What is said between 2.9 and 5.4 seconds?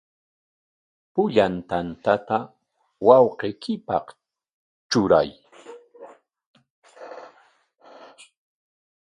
wawqiykipaq truray.